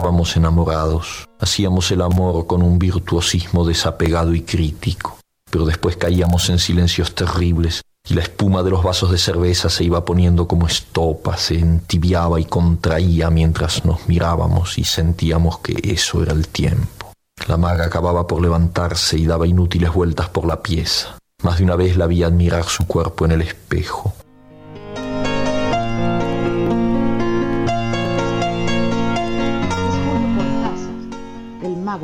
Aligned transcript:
Estábamos 0.00 0.34
enamorados. 0.34 1.28
Hacíamos 1.38 1.90
el 1.90 2.00
amor 2.00 2.46
con 2.46 2.62
un 2.62 2.78
virtuosismo 2.78 3.66
desapegado 3.66 4.34
y 4.34 4.40
crítico. 4.40 5.18
Pero 5.50 5.66
después 5.66 5.98
caíamos 5.98 6.48
en 6.48 6.58
silencios 6.58 7.14
terribles 7.14 7.82
y 8.08 8.14
la 8.14 8.22
espuma 8.22 8.62
de 8.62 8.70
los 8.70 8.82
vasos 8.82 9.10
de 9.10 9.18
cerveza 9.18 9.68
se 9.68 9.84
iba 9.84 10.02
poniendo 10.02 10.48
como 10.48 10.66
estopa, 10.66 11.36
se 11.36 11.58
entibiaba 11.58 12.40
y 12.40 12.46
contraía 12.46 13.28
mientras 13.28 13.84
nos 13.84 14.08
mirábamos 14.08 14.78
y 14.78 14.84
sentíamos 14.84 15.58
que 15.58 15.76
eso 15.82 16.22
era 16.22 16.32
el 16.32 16.48
tiempo. 16.48 17.12
La 17.46 17.58
maga 17.58 17.84
acababa 17.84 18.26
por 18.26 18.40
levantarse 18.40 19.18
y 19.18 19.26
daba 19.26 19.46
inútiles 19.46 19.92
vueltas 19.92 20.30
por 20.30 20.46
la 20.46 20.62
pieza. 20.62 21.18
Más 21.42 21.58
de 21.58 21.64
una 21.64 21.76
vez 21.76 21.98
la 21.98 22.06
vi 22.06 22.22
admirar 22.22 22.64
su 22.64 22.86
cuerpo 22.86 23.26
en 23.26 23.32
el 23.32 23.42
espejo. 23.42 24.14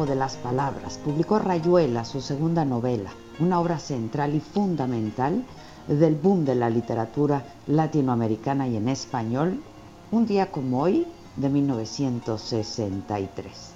De 0.05 0.15
las 0.15 0.37
palabras, 0.37 1.01
publicó 1.03 1.39
Rayuela, 1.39 2.05
su 2.05 2.21
segunda 2.21 2.67
novela, 2.67 3.13
una 3.39 3.59
obra 3.59 3.79
central 3.79 4.35
y 4.35 4.41
fundamental 4.41 5.43
del 5.89 6.17
boom 6.17 6.45
de 6.45 6.55
la 6.55 6.69
literatura 6.69 7.47
latinoamericana 7.67 8.69
y 8.69 8.77
en 8.77 8.91
español, 8.91 9.63
un 10.11 10.27
día 10.27 10.51
como 10.51 10.83
hoy 10.83 11.07
de 11.37 11.49
1963. 11.49 13.71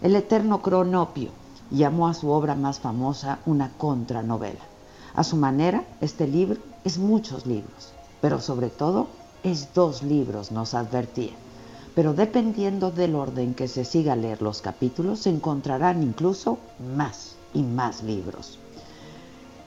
El 0.00 0.16
eterno 0.16 0.62
Cronopio 0.62 1.28
llamó 1.70 2.08
a 2.08 2.14
su 2.14 2.30
obra 2.30 2.54
más 2.54 2.80
famosa 2.80 3.40
una 3.44 3.70
contranovela. 3.76 4.64
A 5.14 5.24
su 5.24 5.36
manera, 5.36 5.84
este 6.00 6.26
libro 6.26 6.58
es 6.84 6.96
muchos 6.96 7.44
libros, 7.44 7.92
pero 8.22 8.40
sobre 8.40 8.70
todo 8.70 9.08
es 9.42 9.74
dos 9.74 10.02
libros, 10.02 10.52
nos 10.52 10.72
advertía 10.72 11.34
pero 11.94 12.14
dependiendo 12.14 12.90
del 12.90 13.14
orden 13.14 13.54
que 13.54 13.68
se 13.68 13.84
siga 13.84 14.12
a 14.12 14.16
leer 14.16 14.42
los 14.42 14.62
capítulos, 14.62 15.20
se 15.20 15.30
encontrarán 15.30 16.02
incluso 16.02 16.58
más 16.96 17.36
y 17.52 17.62
más 17.62 18.02
libros. 18.02 18.58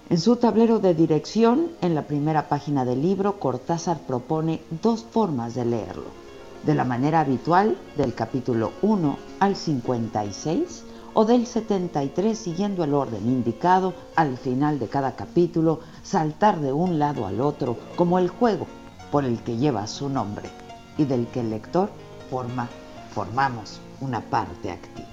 En 0.09 0.19
su 0.19 0.35
tablero 0.35 0.79
de 0.79 0.93
dirección, 0.93 1.69
en 1.81 1.95
la 1.95 2.03
primera 2.03 2.47
página 2.49 2.85
del 2.85 3.01
libro, 3.01 3.39
Cortázar 3.39 3.99
propone 3.99 4.61
dos 4.81 5.03
formas 5.03 5.55
de 5.55 5.65
leerlo. 5.65 6.23
De 6.65 6.75
la 6.75 6.83
manera 6.83 7.21
habitual, 7.21 7.77
del 7.97 8.13
capítulo 8.13 8.71
1 8.81 9.17
al 9.39 9.55
56, 9.55 10.83
o 11.13 11.25
del 11.25 11.45
73 11.45 12.37
siguiendo 12.37 12.83
el 12.83 12.93
orden 12.93 13.27
indicado 13.27 13.93
al 14.15 14.37
final 14.37 14.79
de 14.79 14.87
cada 14.87 15.15
capítulo, 15.15 15.79
saltar 16.03 16.59
de 16.59 16.73
un 16.73 16.99
lado 16.99 17.25
al 17.25 17.41
otro 17.41 17.77
como 17.95 18.19
el 18.19 18.29
juego 18.29 18.67
por 19.11 19.25
el 19.25 19.39
que 19.43 19.57
lleva 19.57 19.87
su 19.87 20.09
nombre 20.09 20.49
y 20.97 21.05
del 21.05 21.27
que 21.27 21.41
el 21.41 21.51
lector 21.51 21.89
forma, 22.29 22.67
formamos 23.13 23.79
una 24.01 24.21
parte 24.21 24.71
activa. 24.71 25.07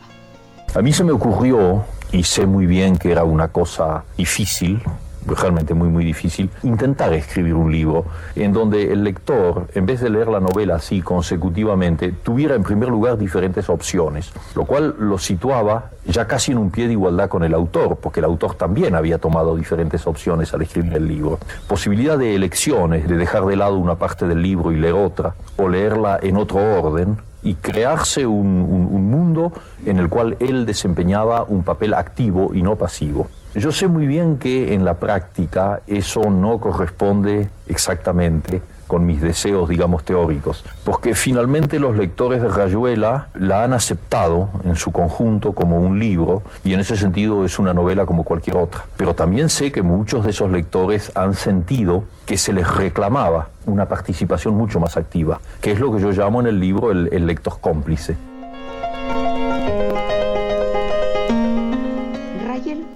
A 0.74 0.82
mí 0.82 0.92
se 0.92 1.04
me 1.04 1.12
ocurrió, 1.12 1.84
y 2.12 2.22
sé 2.22 2.46
muy 2.46 2.66
bien 2.66 2.96
que 2.96 3.10
era 3.12 3.24
una 3.24 3.48
cosa 3.48 4.04
difícil, 4.16 4.82
realmente 5.26 5.74
muy 5.74 5.88
muy 5.88 6.04
difícil, 6.04 6.50
intentar 6.62 7.12
escribir 7.12 7.54
un 7.54 7.70
libro 7.70 8.04
en 8.34 8.52
donde 8.52 8.92
el 8.92 9.04
lector, 9.04 9.66
en 9.74 9.86
vez 9.86 10.00
de 10.00 10.10
leer 10.10 10.28
la 10.28 10.40
novela 10.40 10.76
así 10.76 11.02
consecutivamente, 11.02 12.12
tuviera 12.12 12.54
en 12.54 12.62
primer 12.62 12.88
lugar 12.88 13.18
diferentes 13.18 13.68
opciones, 13.68 14.32
lo 14.54 14.64
cual 14.64 14.94
lo 14.98 15.18
situaba 15.18 15.90
ya 16.06 16.26
casi 16.26 16.52
en 16.52 16.58
un 16.58 16.70
pie 16.70 16.86
de 16.86 16.92
igualdad 16.92 17.28
con 17.28 17.44
el 17.44 17.54
autor, 17.54 17.96
porque 17.96 18.20
el 18.20 18.24
autor 18.24 18.54
también 18.54 18.94
había 18.94 19.18
tomado 19.18 19.56
diferentes 19.56 20.06
opciones 20.06 20.52
al 20.54 20.62
escribir 20.62 20.94
el 20.94 21.06
libro. 21.06 21.38
Posibilidad 21.68 22.18
de 22.18 22.34
elecciones, 22.34 23.08
de 23.08 23.16
dejar 23.16 23.44
de 23.44 23.56
lado 23.56 23.76
una 23.78 23.96
parte 23.96 24.26
del 24.26 24.42
libro 24.42 24.72
y 24.72 24.76
leer 24.76 24.94
otra, 24.94 25.34
o 25.56 25.68
leerla 25.68 26.18
en 26.22 26.36
otro 26.36 26.58
orden, 26.58 27.18
y 27.42 27.54
crearse 27.54 28.26
un, 28.26 28.88
un 28.90 29.10
mundo 29.10 29.52
en 29.86 29.98
el 29.98 30.08
cual 30.08 30.36
él 30.40 30.66
desempeñaba 30.66 31.44
un 31.44 31.62
papel 31.62 31.94
activo 31.94 32.52
y 32.54 32.62
no 32.62 32.76
pasivo. 32.76 33.28
Yo 33.54 33.72
sé 33.72 33.88
muy 33.88 34.06
bien 34.06 34.38
que 34.38 34.74
en 34.74 34.84
la 34.84 34.94
práctica 34.94 35.80
eso 35.86 36.30
no 36.30 36.58
corresponde 36.58 37.48
exactamente 37.66 38.62
con 38.90 39.06
mis 39.06 39.20
deseos, 39.20 39.68
digamos, 39.68 40.02
teóricos, 40.02 40.64
porque 40.82 41.14
finalmente 41.14 41.78
los 41.78 41.96
lectores 41.96 42.42
de 42.42 42.48
Rayuela 42.48 43.28
la 43.34 43.62
han 43.62 43.72
aceptado 43.72 44.50
en 44.64 44.74
su 44.74 44.90
conjunto 44.90 45.52
como 45.52 45.78
un 45.78 46.00
libro 46.00 46.42
y 46.64 46.74
en 46.74 46.80
ese 46.80 46.96
sentido 46.96 47.44
es 47.44 47.60
una 47.60 47.72
novela 47.72 48.04
como 48.04 48.24
cualquier 48.24 48.56
otra. 48.56 48.84
Pero 48.96 49.14
también 49.14 49.48
sé 49.48 49.70
que 49.70 49.82
muchos 49.82 50.24
de 50.24 50.30
esos 50.30 50.50
lectores 50.50 51.12
han 51.14 51.34
sentido 51.34 52.02
que 52.26 52.36
se 52.36 52.52
les 52.52 52.68
reclamaba 52.68 53.50
una 53.64 53.86
participación 53.86 54.56
mucho 54.56 54.80
más 54.80 54.96
activa, 54.96 55.40
que 55.60 55.70
es 55.70 55.78
lo 55.78 55.92
que 55.92 56.00
yo 56.00 56.10
llamo 56.10 56.40
en 56.40 56.48
el 56.48 56.58
libro 56.58 56.90
el, 56.90 57.10
el 57.12 57.28
lector 57.28 57.60
cómplice. 57.60 58.16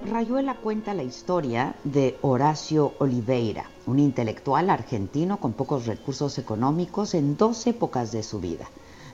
Rayuela 0.09 0.55
cuenta 0.55 0.93
la 0.93 1.03
historia 1.03 1.75
de 1.83 2.17
Horacio 2.21 2.93
Oliveira, 2.99 3.65
un 3.85 3.99
intelectual 3.99 4.69
argentino 4.69 5.37
con 5.41 5.51
pocos 5.51 5.85
recursos 5.85 6.37
económicos 6.37 7.13
en 7.13 7.35
dos 7.35 7.67
épocas 7.67 8.13
de 8.13 8.23
su 8.23 8.39
vida. 8.39 8.67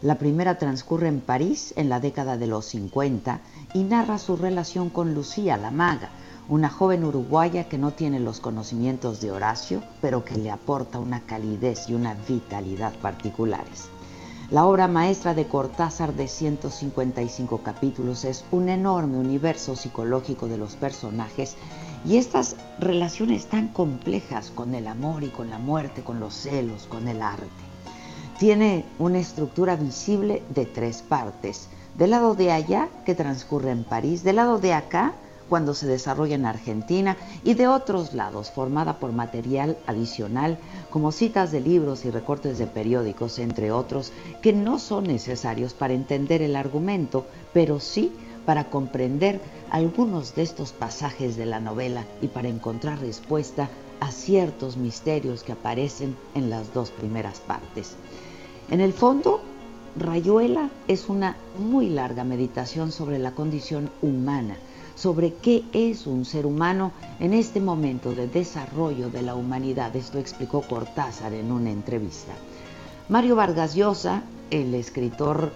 La 0.03 0.19
primera 0.19 0.59
transcurre 0.59 1.07
en 1.07 1.21
París 1.21 1.73
en 1.77 1.89
la 1.89 1.99
década 1.99 2.37
de 2.37 2.45
los 2.45 2.65
50 2.65 3.39
y 3.73 3.83
narra 3.83 4.19
su 4.19 4.35
relación 4.35 4.89
con 4.89 5.15
Lucía 5.15 5.57
la 5.57 5.71
maga, 5.71 6.09
una 6.47 6.69
joven 6.69 7.05
uruguaya 7.05 7.67
que 7.67 7.79
no 7.79 7.91
tiene 7.91 8.19
los 8.19 8.39
conocimientos 8.39 9.19
de 9.21 9.31
Horacio, 9.31 9.81
pero 9.99 10.23
que 10.23 10.35
le 10.35 10.51
aporta 10.51 10.99
una 10.99 11.21
calidez 11.21 11.89
y 11.89 11.95
una 11.95 12.13
vitalidad 12.27 12.93
particulares. 12.95 13.89
La 14.51 14.65
obra 14.65 14.89
maestra 14.89 15.33
de 15.33 15.47
Cortázar 15.47 16.13
de 16.13 16.27
155 16.27 17.59
capítulos 17.59 18.25
es 18.25 18.43
un 18.51 18.67
enorme 18.67 19.17
universo 19.17 19.77
psicológico 19.77 20.49
de 20.49 20.57
los 20.57 20.75
personajes 20.75 21.55
y 22.05 22.17
estas 22.17 22.57
relaciones 22.77 23.45
tan 23.45 23.69
complejas 23.69 24.51
con 24.51 24.75
el 24.75 24.87
amor 24.87 25.23
y 25.23 25.29
con 25.29 25.49
la 25.49 25.57
muerte, 25.57 26.03
con 26.03 26.19
los 26.19 26.33
celos, 26.33 26.85
con 26.87 27.07
el 27.07 27.21
arte. 27.21 27.47
Tiene 28.39 28.83
una 28.99 29.19
estructura 29.19 29.77
visible 29.77 30.43
de 30.53 30.65
tres 30.65 31.01
partes. 31.01 31.69
Del 31.97 32.09
lado 32.09 32.35
de 32.35 32.51
allá, 32.51 32.89
que 33.05 33.15
transcurre 33.15 33.71
en 33.71 33.85
París, 33.85 34.21
del 34.21 34.35
lado 34.35 34.59
de 34.59 34.73
acá, 34.73 35.13
cuando 35.51 35.73
se 35.73 35.85
desarrolla 35.85 36.35
en 36.35 36.45
Argentina 36.45 37.17
y 37.43 37.55
de 37.55 37.67
otros 37.67 38.13
lados, 38.13 38.49
formada 38.51 38.99
por 38.99 39.11
material 39.11 39.77
adicional 39.85 40.57
como 40.89 41.11
citas 41.11 41.51
de 41.51 41.59
libros 41.59 42.05
y 42.05 42.09
recortes 42.09 42.57
de 42.57 42.67
periódicos, 42.67 43.37
entre 43.37 43.69
otros, 43.73 44.13
que 44.41 44.53
no 44.53 44.79
son 44.79 45.03
necesarios 45.03 45.73
para 45.73 45.93
entender 45.93 46.41
el 46.41 46.55
argumento, 46.55 47.25
pero 47.51 47.81
sí 47.81 48.13
para 48.45 48.69
comprender 48.69 49.41
algunos 49.71 50.35
de 50.35 50.43
estos 50.43 50.71
pasajes 50.71 51.35
de 51.35 51.45
la 51.45 51.59
novela 51.59 52.05
y 52.21 52.27
para 52.27 52.47
encontrar 52.47 53.01
respuesta 53.01 53.67
a 53.99 54.09
ciertos 54.09 54.77
misterios 54.77 55.43
que 55.43 55.51
aparecen 55.51 56.15
en 56.33 56.49
las 56.49 56.73
dos 56.73 56.91
primeras 56.91 57.41
partes. 57.41 57.97
En 58.69 58.79
el 58.79 58.93
fondo, 58.93 59.41
Rayuela 59.97 60.69
es 60.87 61.09
una 61.09 61.35
muy 61.59 61.89
larga 61.89 62.23
meditación 62.23 62.93
sobre 62.93 63.19
la 63.19 63.31
condición 63.31 63.91
humana, 64.01 64.55
sobre 65.01 65.33
qué 65.33 65.63
es 65.73 66.05
un 66.05 66.25
ser 66.25 66.45
humano 66.45 66.91
en 67.19 67.33
este 67.33 67.59
momento 67.59 68.13
de 68.13 68.27
desarrollo 68.27 69.09
de 69.09 69.23
la 69.23 69.33
humanidad. 69.33 69.95
Esto 69.95 70.19
explicó 70.19 70.61
Cortázar 70.61 71.33
en 71.33 71.51
una 71.51 71.71
entrevista. 71.71 72.33
Mario 73.09 73.35
Vargas 73.35 73.73
Llosa, 73.73 74.21
el 74.51 74.75
escritor 74.75 75.51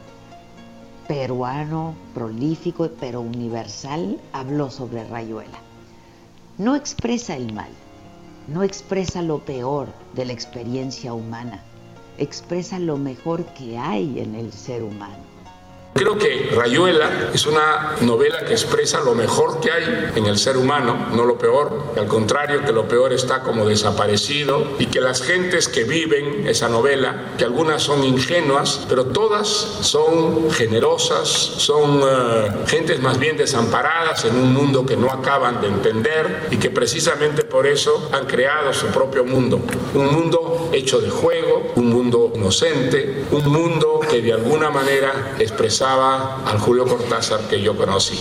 peruano, 1.08 1.94
prolífico 2.16 2.90
pero 3.00 3.22
universal, 3.22 4.20
habló 4.34 4.72
sobre 4.72 5.08
Rayuela. 5.08 5.60
No 6.58 6.76
expresa 6.76 7.36
el 7.36 7.54
mal, 7.54 7.70
no 8.48 8.64
expresa 8.64 9.22
lo 9.22 9.46
peor 9.46 9.90
de 10.16 10.26
la 10.26 10.34
experiencia 10.34 11.14
humana, 11.14 11.62
expresa 12.18 12.80
lo 12.80 12.98
mejor 12.98 13.46
que 13.54 13.78
hay 13.78 14.20
en 14.20 14.34
el 14.34 14.52
ser 14.52 14.82
humano. 14.82 15.35
Creo 15.98 16.18
que 16.18 16.52
Rayuela 16.54 17.30
es 17.34 17.46
una 17.46 17.96
novela 18.02 18.44
que 18.44 18.52
expresa 18.52 19.00
lo 19.00 19.16
mejor 19.16 19.62
que 19.62 19.72
hay 19.72 20.12
en 20.18 20.26
el 20.26 20.38
ser 20.38 20.58
humano, 20.58 21.08
no 21.14 21.24
lo 21.24 21.38
peor, 21.38 21.94
al 21.96 22.06
contrario 22.08 22.66
que 22.66 22.74
lo 22.74 22.86
peor 22.86 23.14
está 23.14 23.40
como 23.40 23.66
desaparecido 23.66 24.76
y 24.78 24.88
que 24.88 25.00
las 25.00 25.22
gentes 25.22 25.70
que 25.70 25.86
viven 25.86 26.50
esa 26.50 26.68
novela, 26.68 27.32
que 27.38 27.46
algunas 27.46 27.82
son 27.82 28.04
ingenuas, 28.04 28.86
pero 28.90 29.06
todas 29.06 29.48
son 29.48 30.52
generosas, 30.52 31.30
son 31.30 32.04
uh, 32.04 32.68
gentes 32.68 33.00
más 33.00 33.18
bien 33.18 33.38
desamparadas 33.38 34.26
en 34.26 34.36
un 34.36 34.52
mundo 34.52 34.86
que 34.86 34.98
no 34.98 35.10
acaban 35.10 35.62
de 35.62 35.68
entender 35.68 36.50
y 36.52 36.58
que 36.58 36.72
precisamente 36.72 37.46
por 37.46 37.68
eso 37.68 38.10
han 38.12 38.26
creado 38.26 38.74
su 38.74 38.88
propio 38.88 39.24
mundo, 39.24 39.62
un 39.94 40.08
mundo 40.08 40.72
hecho 40.74 41.00
de 41.00 41.10
juego, 41.10 41.55
inocente, 42.46 43.26
un 43.32 43.52
mundo 43.52 44.00
que 44.08 44.22
de 44.22 44.32
alguna 44.32 44.70
manera 44.70 45.36
expresa 45.40 46.36
al 46.46 46.60
Julio 46.60 46.86
Cortázar 46.86 47.40
que 47.50 47.60
yo 47.60 47.76
conocí. 47.76 48.20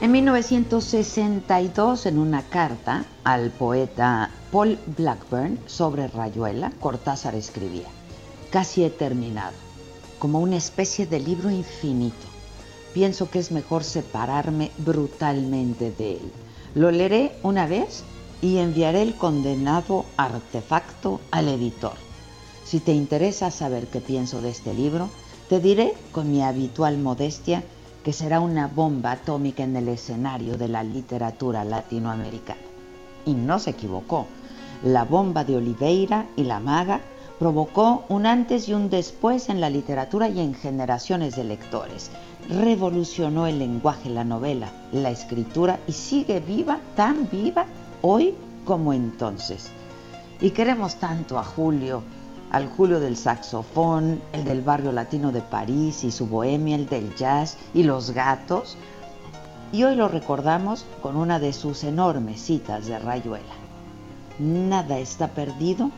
En 0.00 0.12
1962, 0.12 2.06
en 2.06 2.18
una 2.20 2.42
carta 2.42 3.04
al 3.24 3.50
poeta 3.50 4.30
Paul 4.52 4.78
Blackburn 4.96 5.58
sobre 5.66 6.06
Rayuela, 6.06 6.70
Cortázar 6.78 7.34
escribía, 7.34 7.88
casi 8.50 8.84
he 8.84 8.90
terminado, 8.90 9.54
como 10.20 10.38
una 10.38 10.58
especie 10.58 11.06
de 11.06 11.18
libro 11.18 11.50
infinito. 11.50 12.28
Pienso 12.94 13.28
que 13.30 13.40
es 13.40 13.50
mejor 13.50 13.82
separarme 13.82 14.70
brutalmente 14.78 15.90
de 15.90 16.12
él. 16.12 16.32
Lo 16.76 16.92
leeré 16.92 17.32
una 17.42 17.66
vez 17.66 18.04
y 18.42 18.58
enviaré 18.58 19.02
el 19.02 19.14
condenado 19.14 20.04
artefacto 20.16 21.20
al 21.30 21.48
editor. 21.48 21.94
Si 22.64 22.80
te 22.80 22.92
interesa 22.92 23.50
saber 23.50 23.86
qué 23.86 24.00
pienso 24.00 24.40
de 24.40 24.50
este 24.50 24.74
libro, 24.74 25.08
te 25.48 25.60
diré 25.60 25.94
con 26.12 26.30
mi 26.30 26.42
habitual 26.42 26.98
modestia 26.98 27.62
que 28.02 28.12
será 28.12 28.40
una 28.40 28.66
bomba 28.66 29.12
atómica 29.12 29.62
en 29.62 29.76
el 29.76 29.88
escenario 29.88 30.56
de 30.56 30.68
la 30.68 30.82
literatura 30.82 31.64
latinoamericana. 31.64 32.60
Y 33.24 33.34
no 33.34 33.58
se 33.58 33.70
equivocó. 33.70 34.26
La 34.84 35.04
bomba 35.04 35.44
de 35.44 35.56
Oliveira 35.56 36.26
y 36.36 36.44
la 36.44 36.60
maga 36.60 37.00
provocó 37.38 38.04
un 38.08 38.26
antes 38.26 38.68
y 38.68 38.74
un 38.74 38.90
después 38.90 39.48
en 39.48 39.60
la 39.60 39.70
literatura 39.70 40.28
y 40.28 40.40
en 40.40 40.54
generaciones 40.54 41.36
de 41.36 41.44
lectores. 41.44 42.10
Revolucionó 42.48 43.46
el 43.46 43.58
lenguaje, 43.58 44.08
la 44.08 44.24
novela, 44.24 44.70
la 44.92 45.10
escritura 45.10 45.80
y 45.86 45.92
sigue 45.92 46.40
viva, 46.40 46.78
tan 46.94 47.28
viva 47.30 47.66
hoy 48.02 48.34
como 48.64 48.92
entonces. 48.92 49.70
Y 50.40 50.50
queremos 50.50 50.96
tanto 50.96 51.38
a 51.38 51.44
Julio, 51.44 52.02
al 52.50 52.68
Julio 52.68 53.00
del 53.00 53.16
saxofón, 53.16 54.20
el 54.32 54.44
del 54.44 54.62
barrio 54.62 54.92
latino 54.92 55.32
de 55.32 55.40
París 55.40 56.04
y 56.04 56.10
su 56.10 56.26
bohemia, 56.26 56.76
el 56.76 56.88
del 56.88 57.14
jazz 57.14 57.56
y 57.74 57.82
los 57.82 58.10
gatos. 58.10 58.76
Y 59.72 59.84
hoy 59.84 59.96
lo 59.96 60.08
recordamos 60.08 60.84
con 61.02 61.16
una 61.16 61.38
de 61.38 61.52
sus 61.52 61.84
enormes 61.84 62.40
citas 62.40 62.86
de 62.86 62.98
Rayuela. 62.98 63.54
Nada 64.38 64.98
está 64.98 65.28
perdido 65.28 65.90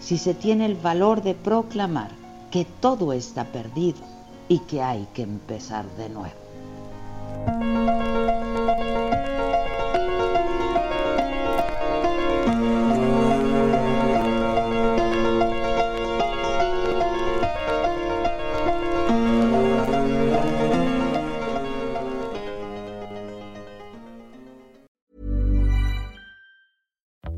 si 0.00 0.18
se 0.18 0.34
tiene 0.34 0.66
el 0.66 0.76
valor 0.76 1.22
de 1.22 1.34
proclamar 1.34 2.10
que 2.50 2.64
todo 2.64 3.12
está 3.12 3.44
perdido 3.44 4.00
y 4.48 4.58
que 4.60 4.82
hay 4.82 5.06
que 5.14 5.22
empezar 5.22 5.84
de 5.96 6.08
nuevo. 6.08 8.09